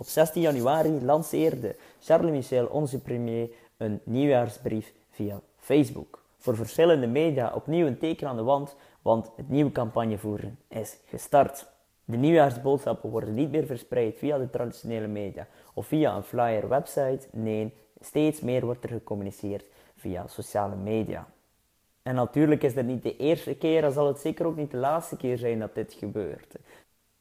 Op 0.00 0.06
16 0.06 0.42
januari 0.42 1.04
lanceerde 1.04 1.76
Charles 2.00 2.30
Michel, 2.30 2.66
onze 2.66 2.98
premier, 3.00 3.50
een 3.76 4.00
nieuwjaarsbrief 4.04 4.92
via 5.10 5.40
Facebook. 5.58 6.22
Voor 6.38 6.56
verschillende 6.56 7.06
media 7.06 7.52
opnieuw 7.54 7.86
een 7.86 7.98
teken 7.98 8.28
aan 8.28 8.36
de 8.36 8.42
wand, 8.42 8.76
want 9.02 9.30
het 9.36 9.48
nieuwe 9.48 9.72
campagnevoeren 9.72 10.58
is 10.68 10.96
gestart. 11.06 11.66
De 12.04 12.16
nieuwjaarsboodschappen 12.16 13.10
worden 13.10 13.34
niet 13.34 13.50
meer 13.50 13.66
verspreid 13.66 14.16
via 14.18 14.38
de 14.38 14.50
traditionele 14.50 15.06
media 15.06 15.46
of 15.74 15.86
via 15.86 16.16
een 16.16 16.22
flyer 16.22 16.68
website. 16.68 17.28
Nee, 17.30 17.74
steeds 18.00 18.40
meer 18.40 18.64
wordt 18.64 18.84
er 18.84 18.90
gecommuniceerd 18.90 19.64
via 19.96 20.26
sociale 20.26 20.76
media. 20.76 21.26
En 22.02 22.14
natuurlijk 22.14 22.62
is 22.62 22.74
dit 22.74 22.86
niet 22.86 23.02
de 23.02 23.16
eerste 23.16 23.54
keer 23.54 23.84
en 23.84 23.92
zal 23.92 24.06
het 24.06 24.18
zeker 24.18 24.46
ook 24.46 24.56
niet 24.56 24.70
de 24.70 24.76
laatste 24.76 25.16
keer 25.16 25.38
zijn 25.38 25.58
dat 25.58 25.74
dit 25.74 25.92
gebeurt. 25.92 26.54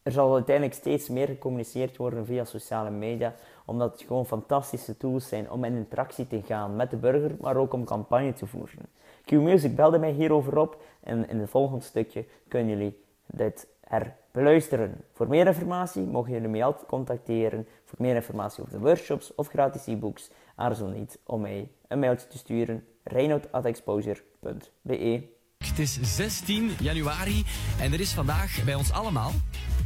Er 0.03 0.11
zal 0.11 0.33
uiteindelijk 0.33 0.75
steeds 0.75 1.09
meer 1.09 1.27
gecommuniceerd 1.27 1.97
worden 1.97 2.25
via 2.25 2.45
sociale 2.45 2.89
media, 2.89 3.35
omdat 3.65 3.91
het 3.91 4.01
gewoon 4.01 4.25
fantastische 4.25 4.97
tools 4.97 5.27
zijn 5.27 5.51
om 5.51 5.63
in 5.63 5.75
interactie 5.75 6.27
te 6.27 6.41
gaan 6.45 6.75
met 6.75 6.89
de 6.89 6.97
burger, 6.97 7.35
maar 7.39 7.57
ook 7.57 7.73
om 7.73 7.85
campagne 7.85 8.33
te 8.33 8.47
voeren. 8.47 8.85
Q-Music 9.25 9.75
belde 9.75 9.99
mij 9.99 10.11
hierover 10.11 10.57
op 10.57 10.81
en 10.99 11.29
in 11.29 11.39
het 11.39 11.49
volgende 11.49 11.83
stukje 11.83 12.25
kunnen 12.47 12.77
jullie 12.77 13.03
dit 13.25 13.67
herbeluisteren. 13.89 15.03
Voor 15.13 15.27
meer 15.27 15.47
informatie 15.47 16.01
mogen 16.01 16.31
jullie 16.31 16.47
mij 16.47 16.63
altijd 16.63 16.85
contacteren. 16.85 17.67
Voor 17.85 17.97
meer 18.01 18.15
informatie 18.15 18.63
over 18.63 18.73
de 18.73 18.79
workshops 18.79 19.35
of 19.35 19.47
gratis 19.47 19.87
e-books, 19.87 20.29
aarzel 20.55 20.87
niet 20.87 21.19
om 21.25 21.41
mij 21.41 21.69
een 21.87 21.99
mailtje 21.99 22.27
te 22.27 22.37
sturen. 22.37 22.85
reinoud.exposure.be 23.03 25.23
Het 25.57 25.79
is 25.79 26.15
16 26.15 26.69
januari 26.79 27.45
en 27.79 27.93
er 27.93 27.99
is 27.99 28.13
vandaag 28.13 28.63
bij 28.65 28.75
ons 28.75 28.91
allemaal, 28.91 29.31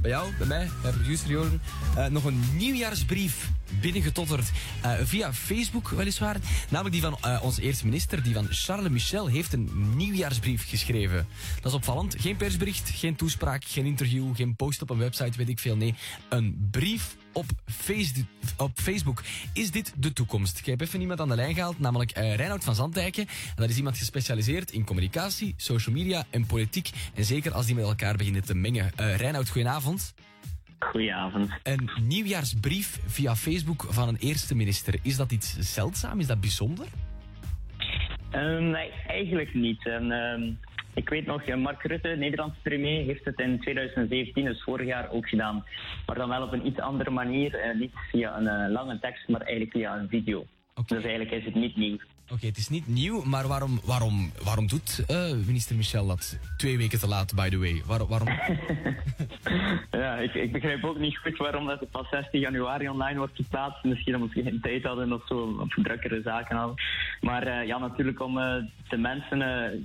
bij 0.03 0.11
jou, 0.11 0.33
bij 0.37 0.47
mij, 0.47 0.69
bij 0.81 0.91
producer 0.91 1.29
Joren, 1.29 1.61
uh, 1.97 2.05
nog 2.05 2.23
een 2.23 2.43
nieuwjaarsbrief 2.57 3.49
binnengetotterd 3.83 4.51
uh, 4.85 4.91
via 5.03 5.33
Facebook 5.33 5.89
weliswaar. 5.89 6.37
Namelijk 6.69 6.95
die 6.95 7.01
van 7.01 7.17
uh, 7.25 7.43
onze 7.43 7.61
eerste 7.61 7.85
minister, 7.85 8.23
die 8.23 8.33
van 8.33 8.47
Charles 8.49 8.89
Michel, 8.89 9.27
heeft 9.27 9.53
een 9.53 9.95
nieuwjaarsbrief 9.95 10.69
geschreven. 10.69 11.27
Dat 11.55 11.71
is 11.71 11.77
opvallend. 11.77 12.15
Geen 12.19 12.35
persbericht, 12.35 12.89
geen 12.89 13.15
toespraak, 13.15 13.63
geen 13.65 13.85
interview, 13.85 14.35
geen 14.35 14.55
post 14.55 14.81
op 14.81 14.89
een 14.89 14.97
website, 14.97 15.37
weet 15.37 15.49
ik 15.49 15.59
veel. 15.59 15.75
Nee, 15.75 15.95
een 16.29 16.67
brief 16.71 17.15
op, 17.33 17.45
op 18.57 18.71
Facebook. 18.79 19.23
Is 19.53 19.71
dit 19.71 19.93
de 19.95 20.13
toekomst? 20.13 20.57
Ik 20.57 20.65
heb 20.65 20.81
even 20.81 21.01
iemand 21.01 21.19
aan 21.19 21.29
de 21.29 21.35
lijn 21.35 21.53
gehaald, 21.53 21.79
namelijk 21.79 22.17
uh, 22.17 22.35
Reinoud 22.35 22.63
van 22.63 22.75
Zandijken. 22.75 23.27
En 23.27 23.55
dat 23.55 23.69
is 23.69 23.77
iemand 23.77 23.97
gespecialiseerd 23.97 24.71
in 24.71 24.85
communicatie, 24.85 25.53
social 25.57 25.95
media 25.95 26.25
en 26.29 26.45
politiek. 26.45 26.89
En 27.13 27.25
zeker 27.25 27.53
als 27.53 27.65
die 27.65 27.75
met 27.75 27.85
elkaar 27.85 28.15
beginnen 28.15 28.43
te 28.43 28.55
mengen. 28.55 28.91
Uh, 28.99 29.15
Reinoud, 29.15 29.49
goedenavond. 29.49 30.13
Goedenavond. 30.83 31.49
Een 31.63 31.89
nieuwjaarsbrief 32.01 32.99
via 33.05 33.35
Facebook 33.35 33.85
van 33.89 34.07
een 34.07 34.17
eerste 34.19 34.55
minister. 34.55 34.95
Is 35.01 35.17
dat 35.17 35.31
iets 35.31 35.57
zeldzaam? 35.59 36.19
Is 36.19 36.27
dat 36.27 36.39
bijzonder? 36.39 36.85
Um, 38.35 38.69
nee, 38.69 38.91
eigenlijk 39.07 39.53
niet. 39.53 39.85
En, 39.85 40.11
um, 40.11 40.59
ik 40.93 41.09
weet 41.09 41.25
nog, 41.25 41.55
Mark 41.55 41.83
Rutte, 41.83 42.07
Nederlandse 42.07 42.61
premier, 42.61 43.05
heeft 43.05 43.25
het 43.25 43.39
in 43.39 43.59
2017, 43.59 44.45
dus 44.45 44.63
vorig 44.63 44.87
jaar, 44.87 45.09
ook 45.11 45.29
gedaan. 45.29 45.65
Maar 46.05 46.15
dan 46.15 46.29
wel 46.29 46.43
op 46.43 46.53
een 46.53 46.67
iets 46.67 46.79
andere 46.79 47.09
manier. 47.09 47.65
Uh, 47.65 47.79
niet 47.79 47.93
via 48.11 48.37
een 48.37 48.67
uh, 48.67 48.73
lange 48.73 48.99
tekst, 48.99 49.27
maar 49.27 49.41
eigenlijk 49.41 49.71
via 49.71 49.97
een 49.97 50.09
video. 50.09 50.45
Okay. 50.75 50.97
Dus 50.97 51.05
eigenlijk 51.07 51.31
is 51.31 51.45
het 51.45 51.55
niet 51.55 51.75
nieuw. 51.75 51.97
Oké, 52.23 52.33
okay, 52.33 52.49
het 52.49 52.57
is 52.57 52.69
niet 52.69 52.87
nieuw, 52.87 53.23
maar 53.23 53.47
waarom, 53.47 53.79
waarom, 53.85 54.31
waarom 54.43 54.67
doet 54.67 55.03
uh, 55.09 55.31
minister 55.45 55.75
Michel 55.75 56.07
dat 56.07 56.39
twee 56.57 56.77
weken 56.77 56.99
te 56.99 57.07
laat, 57.07 57.35
by 57.35 57.49
the 57.49 57.57
way? 57.57 57.81
Waar, 57.85 58.07
waarom? 58.07 58.27
ja, 60.03 60.15
ik, 60.15 60.33
ik, 60.33 60.51
begrijp 60.51 60.83
ook 60.83 60.99
niet 60.99 61.17
goed 61.17 61.37
waarom 61.37 61.65
dat 61.65 61.79
het 61.79 61.91
pas 61.91 62.09
16 62.09 62.39
januari 62.39 62.89
online 62.89 63.17
wordt 63.17 63.35
geplaatst. 63.35 63.83
Misschien 63.83 64.15
omdat 64.15 64.33
we 64.33 64.43
geen 64.43 64.61
tijd 64.61 64.83
hadden 64.83 65.13
of 65.13 65.27
zo, 65.27 65.57
of 65.59 65.83
drukkere 65.83 66.21
zaken 66.21 66.55
hadden. 66.55 66.75
Maar 67.21 67.47
uh, 67.47 67.67
ja, 67.67 67.77
natuurlijk 67.77 68.21
om 68.21 68.37
uh, 68.37 68.55
de 68.89 68.97
mensen, 68.97 69.39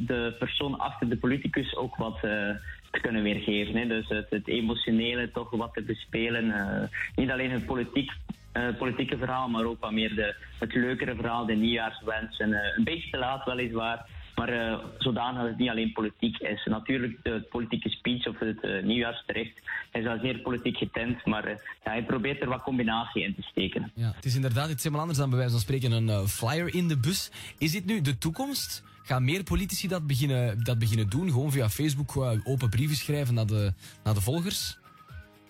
de 0.07 0.37
persoon 0.39 0.79
achter 0.79 1.09
de 1.09 1.17
politicus 1.17 1.77
ook 1.77 1.97
wat 1.97 2.21
te 2.21 3.01
kunnen 3.01 3.23
weergeven. 3.23 3.77
Hè. 3.77 3.87
Dus 3.87 4.09
het, 4.09 4.27
het, 4.31 4.49
emotionele 4.49 5.31
toch 5.31 5.51
wat 5.51 5.75
te 5.75 5.83
bespelen. 5.83 6.91
niet 7.15 7.31
alleen 7.31 7.51
het 7.51 7.67
politiek 7.67 8.11
uh, 8.53 8.77
politieke 8.79 9.17
verhaal, 9.17 9.49
maar 9.49 9.65
ook 9.65 9.81
wat 9.81 9.93
meer 9.93 10.15
de, 10.15 10.35
het 10.59 10.75
leukere 10.75 11.15
verhaal, 11.15 11.47
de 11.47 11.55
nieuwjaarswens. 11.55 12.39
En, 12.39 12.51
uh, 12.51 12.59
een 12.77 12.85
beetje 12.85 13.11
te 13.11 13.19
laat 13.19 13.45
weliswaar, 13.45 14.07
maar 14.35 14.53
uh, 14.53 14.79
zodanig 14.99 15.41
dat 15.41 15.49
het 15.49 15.59
niet 15.59 15.71
alleen 15.71 15.93
politiek 15.93 16.39
is. 16.39 16.65
Natuurlijk, 16.65 17.19
de 17.23 17.47
politieke 17.51 17.89
speech 17.89 18.27
of 18.27 18.39
het 18.39 18.85
nieuwjaarsbericht 18.85 19.61
is 19.93 20.05
wel 20.05 20.19
zeer 20.19 20.39
politiek 20.39 20.77
getint, 20.77 21.25
maar 21.25 21.49
ja, 21.49 21.57
hij 21.83 22.03
probeert 22.05 22.43
er 22.43 22.49
wat 22.49 22.63
combinatie 22.63 23.23
in 23.23 23.35
te 23.35 23.43
steken. 23.43 23.93
Ja, 23.95 24.13
het 24.15 24.25
is 24.25 24.35
inderdaad 24.35 24.71
iets 24.71 24.83
helemaal 24.83 25.01
anders 25.01 25.19
dan 25.19 25.29
bij 25.29 25.39
wijze 25.39 25.53
van 25.53 25.63
spreken 25.63 25.93
een 25.93 26.29
flyer 26.29 26.75
in 26.75 26.89
de 26.89 26.99
bus. 26.99 27.31
Is 27.59 27.73
dit 27.73 27.85
nu 27.85 28.01
de 28.01 28.19
toekomst? 28.19 28.83
Gaan 29.03 29.25
meer 29.25 29.43
politici 29.43 29.89
dat 29.89 30.07
beginnen, 30.07 30.65
dat 30.65 30.79
beginnen 30.79 31.09
doen? 31.09 31.31
Gewoon 31.31 31.53
via 31.53 31.69
Facebook 31.69 32.17
open 32.45 32.69
brieven 32.69 32.97
schrijven 32.97 33.35
naar 33.35 33.47
de, 33.47 33.73
naar 34.05 34.15
de 34.15 34.21
volgers? 34.21 34.79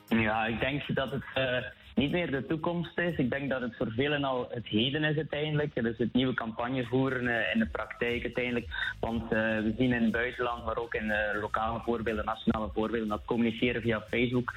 Ja, 0.09 0.47
ik 0.47 0.61
denk 0.61 0.95
dat 0.95 1.11
het 1.11 1.25
niet 1.99 2.11
meer 2.11 2.31
de 2.31 2.47
toekomst 2.47 2.99
is. 2.99 3.17
Ik 3.17 3.31
denk 3.31 3.51
dat 3.51 3.61
het 3.61 3.77
voor 3.77 3.93
velen 3.97 4.25
al 4.25 4.49
het 4.51 4.67
heden 4.67 5.05
is 5.05 5.17
uiteindelijk. 5.17 5.75
Dus 5.75 5.99
het 5.99 6.13
nieuwe 6.13 6.35
campagne 6.35 6.85
voeren 6.85 7.25
uh, 7.25 7.55
in 7.55 7.59
de 7.59 7.67
praktijk 7.67 8.23
uiteindelijk. 8.23 8.67
Want 9.01 9.23
uh, 9.23 9.31
we 9.39 9.75
zien 9.79 9.93
in 9.93 10.03
het 10.03 10.13
buitenland, 10.13 10.65
maar 10.65 10.77
ook 10.77 10.95
in 10.95 11.05
uh, 11.05 11.41
lokale 11.41 11.81
voorbeelden, 11.85 12.25
nationale 12.25 12.71
voorbeelden, 12.75 13.09
dat 13.09 13.25
communiceren 13.25 13.83
via 13.83 14.05
Facebook, 14.11 14.55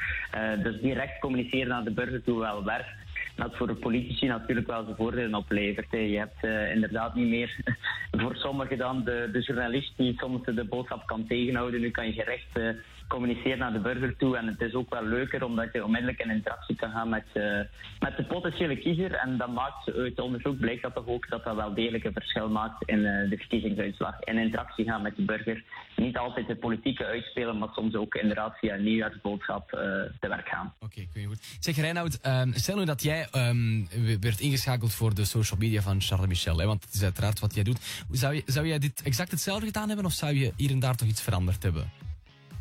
dus 0.63 0.81
direct 0.81 1.19
communiceren 1.19 1.67
naar 1.67 1.83
de 1.83 1.91
burger 1.91 2.23
toe 2.23 2.39
wel 2.39 2.63
werkt 2.63 2.89
dat 3.35 3.55
voor 3.55 3.67
de 3.67 3.75
politici 3.75 4.27
natuurlijk 4.27 4.67
wel 4.67 4.83
zijn 4.83 4.95
voordelen 4.95 5.35
oplevert. 5.35 5.91
Je 5.91 6.17
hebt 6.17 6.43
uh, 6.43 6.71
inderdaad 6.73 7.15
niet 7.15 7.29
meer 7.29 7.55
voor 8.21 8.35
sommigen 8.35 8.77
dan 8.77 9.03
de, 9.03 9.29
de 9.31 9.41
journalist 9.41 9.93
die 9.97 10.13
soms 10.17 10.45
de 10.45 10.63
boodschap 10.63 11.05
kan 11.05 11.27
tegenhouden. 11.27 11.81
Nu 11.81 11.91
kan 11.91 12.05
je 12.05 12.13
gerecht 12.13 12.77
uh, 13.11 13.17
communiceren 13.17 13.57
naar 13.57 13.73
de 13.73 13.79
burger 13.79 14.17
toe. 14.17 14.37
En 14.37 14.47
het 14.47 14.61
is 14.61 14.73
ook 14.73 14.89
wel 14.89 15.03
leuker 15.03 15.43
omdat 15.43 15.73
je 15.73 15.85
onmiddellijk 15.85 16.19
in 16.19 16.29
interactie 16.29 16.75
kan 16.75 16.91
gaan 16.91 17.09
met, 17.09 17.25
uh, 17.33 17.59
met 17.99 18.17
de 18.17 18.23
potentiële 18.23 18.77
kiezer. 18.77 19.13
En 19.13 19.37
dat 19.37 19.53
maakt 19.53 19.93
uit 19.93 20.19
onderzoek 20.19 20.59
blijkt 20.59 20.81
dat 20.81 20.95
toch 20.95 21.07
ook 21.07 21.29
dat 21.29 21.43
dat 21.43 21.55
wel 21.55 21.73
degelijk 21.73 22.03
een 22.03 22.13
verschil 22.13 22.49
maakt 22.49 22.89
in 22.89 23.01
de 23.01 23.35
verkiezingsuitslag. 23.37 24.19
In 24.19 24.37
interactie 24.37 24.85
gaan 24.85 25.01
met 25.01 25.15
de 25.15 25.25
burger. 25.25 25.63
Niet 25.95 26.17
altijd 26.17 26.47
de 26.47 26.55
politieke 26.55 27.05
uitspelen, 27.05 27.57
maar 27.57 27.69
soms 27.73 27.95
ook 27.95 28.15
inderdaad 28.15 28.57
via 28.57 28.73
een 28.73 28.83
nieuwjaarsboodschap 28.83 29.69
te 29.69 30.27
werk 30.27 30.47
gaan. 30.47 30.73
Oké, 30.79 31.05
okay, 31.09 31.25
goed. 31.25 31.57
Zeg 31.59 31.75
Reinoud, 31.75 32.19
um, 32.25 32.53
stel 32.53 32.77
nu 32.77 32.85
dat 32.85 33.03
jij 33.03 33.27
um, 33.35 33.87
werd 34.19 34.39
ingeschakeld 34.39 34.93
voor 34.93 35.13
de 35.13 35.25
social 35.25 35.59
media 35.59 35.81
van 35.81 36.01
Charles 36.01 36.27
Michel. 36.27 36.65
Want 36.65 36.83
het 36.83 36.93
is 36.93 37.03
uiteraard 37.03 37.39
wat 37.39 37.55
jij 37.55 37.63
doet. 37.63 38.05
Zou, 38.11 38.35
je, 38.35 38.43
zou 38.45 38.67
jij 38.67 38.79
dit 38.79 39.01
exact 39.01 39.31
hetzelfde 39.31 39.65
gedaan 39.65 39.87
hebben 39.87 40.05
of 40.05 40.13
zou 40.13 40.33
je 40.33 40.51
hier 40.57 40.71
en 40.71 40.79
daar 40.79 40.95
toch 40.95 41.07
iets 41.07 41.21
veranderd 41.21 41.63
hebben? 41.63 42.10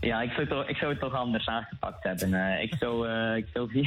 Ja, 0.01 0.23
ik 0.23 0.31
zou, 0.31 0.41
het 0.41 0.49
toch, 0.49 0.69
ik 0.69 0.77
zou 0.77 0.91
het 0.91 1.01
toch 1.01 1.15
anders 1.15 1.47
aangepakt 1.47 2.05
hebben. 2.05 2.33
Uh, 2.33 2.63
ik 2.63 2.75
zou, 2.79 3.09
uh, 3.09 3.37
ik 3.37 3.47
zou 3.53 3.69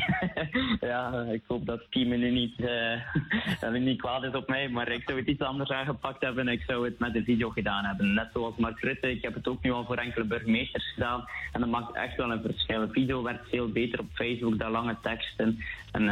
ja, 0.91 1.25
ik 1.31 1.41
hoop 1.47 1.66
dat 1.66 1.90
Piem 1.90 2.09
nu 2.09 2.31
niet, 2.31 2.59
uh, 2.59 3.01
dat 3.62 3.74
niet 3.74 4.01
kwaad 4.01 4.23
is 4.23 4.34
op 4.34 4.47
mij, 4.47 4.69
maar 4.69 4.91
ik 4.91 5.03
zou 5.06 5.19
het 5.19 5.28
iets 5.28 5.41
anders 5.41 5.69
aangepakt 5.69 6.22
hebben. 6.22 6.47
Ik 6.47 6.63
zou 6.68 6.85
het 6.85 7.00
met 7.00 7.13
de 7.13 7.23
video 7.23 7.50
gedaan 7.50 7.85
hebben. 7.85 8.13
Net 8.13 8.29
zoals 8.34 8.56
Mark 8.56 8.79
Rutte, 8.79 9.12
ik 9.12 9.22
heb 9.22 9.34
het 9.34 9.47
ook 9.47 9.63
nu 9.63 9.72
al 9.72 9.85
voor 9.85 9.96
enkele 9.96 10.25
burgemeesters 10.25 10.94
gedaan. 10.94 11.25
En 11.52 11.59
dat 11.59 11.69
maakt 11.69 11.96
echt 11.96 12.16
wel 12.16 12.31
een 12.31 12.41
verschil. 12.41 12.88
Video 12.91 13.23
werkt 13.23 13.50
veel 13.50 13.68
beter 13.68 14.00
op 14.00 14.07
Facebook 14.13 14.59
dan 14.59 14.72
lange 14.72 14.96
teksten. 15.02 15.59
En 15.91 16.09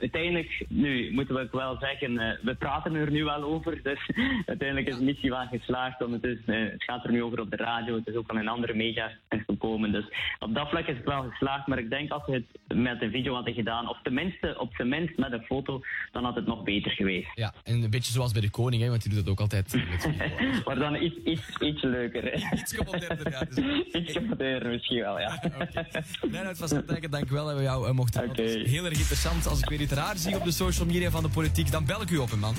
uiteindelijk, 0.00 0.64
nu 0.68 1.12
moeten 1.12 1.34
we 1.34 1.40
ook 1.40 1.52
wel 1.52 1.76
zeggen, 1.80 2.38
we 2.42 2.54
praten 2.54 2.94
er 2.94 3.10
nu 3.10 3.24
wel 3.24 3.42
over. 3.42 3.82
Dus 3.82 4.10
uiteindelijk 4.46 4.88
is 4.88 4.98
de 4.98 5.04
missie 5.04 5.30
wel 5.30 5.46
geslaagd. 5.46 5.98
Want 5.98 6.12
het, 6.12 6.24
is, 6.24 6.38
het 6.44 6.84
gaat 6.84 7.04
er 7.04 7.10
nu 7.10 7.22
over 7.22 7.40
op 7.40 7.50
de 7.50 7.56
radio, 7.56 7.94
het 7.94 8.06
is 8.06 8.14
ook 8.14 8.30
al 8.30 8.38
in 8.38 8.48
andere 8.48 8.74
media 8.74 9.10
gekomen. 9.28 9.92
Dus 9.92 10.04
op 10.38 10.54
dat 10.54 10.68
vlak 10.68 10.86
is 10.86 10.96
het 10.96 11.06
wel 11.06 11.22
geslaagd. 11.22 11.66
Maar 11.66 11.78
ik 11.78 11.90
denk 11.90 12.10
als 12.10 12.26
we 12.26 12.32
het 12.32 12.78
met 12.78 13.02
een 13.02 13.10
video 13.10 13.34
hadden 13.34 13.54
gedaan, 13.54 13.88
of 13.88 13.98
tenminste 14.02 14.58
op 14.58 14.74
zijn 14.74 14.88
minst 14.88 15.16
met 15.16 15.32
een 15.32 15.42
foto, 15.42 15.80
dan 16.12 16.24
had 16.24 16.34
het 16.34 16.46
nog 16.46 16.62
beter 16.62 16.90
geweest. 16.90 17.28
Ja, 17.34 17.54
en 17.64 17.82
een 17.82 17.90
beetje 17.90 18.12
zoals 18.12 18.32
bij 18.32 18.40
de 18.40 18.50
koning, 18.50 18.82
hè, 18.82 18.88
want 18.88 19.02
die 19.02 19.14
doet 19.14 19.24
dat 19.24 19.32
ook 19.32 19.40
altijd. 19.40 19.84
maar 20.66 20.78
dan 20.78 21.02
iets, 21.02 21.16
iets, 21.24 21.58
iets 21.58 21.82
leuker. 21.82 22.22
Hè. 22.22 22.56
iets 22.60 22.74
gemonteerder, 22.74 23.30
ja. 23.30 23.44
Dus... 23.44 23.58
iets 24.00 24.18
misschien 24.62 25.00
wel, 25.00 25.20
ja. 25.20 25.42
okay. 25.44 25.86
Vanuit 26.30 26.58
van 26.58 26.68
Santijken, 26.68 27.10
dank 27.10 27.28
wel 27.28 27.46
dat 27.46 27.56
we 27.56 27.62
jou 27.62 27.88
uh, 27.88 27.92
mochten 27.92 28.30
okay. 28.30 28.46
Heel 28.46 28.84
erg 28.84 28.98
interessant. 28.98 29.46
Als 29.46 29.60
ik 29.60 29.68
weer 29.68 29.80
iets 29.80 29.92
raar 29.92 30.16
zie 30.16 30.36
op 30.36 30.44
de 30.44 30.50
social 30.50 30.86
media 30.86 31.10
van 31.10 31.22
de 31.22 31.28
politiek, 31.28 31.70
dan 31.70 31.84
bel 31.84 32.02
ik 32.02 32.10
u 32.10 32.16
op, 32.16 32.34
man. 32.34 32.54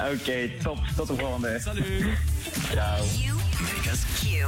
Oké, 0.00 0.20
okay, 0.20 0.56
top. 0.62 0.78
Tot 0.96 1.06
de 1.06 1.16
volgende. 1.16 1.58
Salut. 1.60 1.84
Ciao. 2.70 3.04